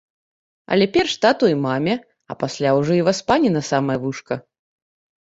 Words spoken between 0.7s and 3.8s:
Але перш тату і маме, а пасля ўжо і васпані на